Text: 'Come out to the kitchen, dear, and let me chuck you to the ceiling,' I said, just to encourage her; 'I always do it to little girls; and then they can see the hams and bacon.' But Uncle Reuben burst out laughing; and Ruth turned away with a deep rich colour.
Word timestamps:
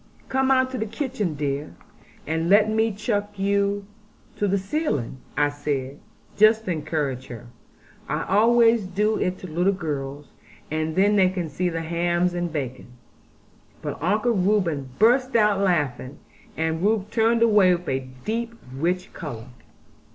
'Come 0.29 0.49
out 0.49 0.71
to 0.71 0.79
the 0.79 0.87
kitchen, 0.87 1.35
dear, 1.35 1.75
and 2.25 2.49
let 2.49 2.67
me 2.71 2.91
chuck 2.91 3.37
you 3.37 3.85
to 4.35 4.47
the 4.47 4.57
ceiling,' 4.57 5.19
I 5.37 5.49
said, 5.49 5.99
just 6.35 6.65
to 6.65 6.71
encourage 6.71 7.27
her; 7.27 7.45
'I 8.09 8.23
always 8.23 8.85
do 8.87 9.17
it 9.19 9.37
to 9.37 9.47
little 9.47 9.71
girls; 9.71 10.31
and 10.71 10.95
then 10.95 11.17
they 11.17 11.29
can 11.29 11.49
see 11.49 11.69
the 11.69 11.81
hams 11.83 12.33
and 12.33 12.51
bacon.' 12.51 12.93
But 13.83 14.01
Uncle 14.01 14.31
Reuben 14.31 14.89
burst 14.97 15.35
out 15.35 15.59
laughing; 15.59 16.17
and 16.57 16.81
Ruth 16.81 17.11
turned 17.11 17.43
away 17.43 17.75
with 17.75 17.87
a 17.87 18.07
deep 18.25 18.55
rich 18.73 19.13
colour. 19.13 19.49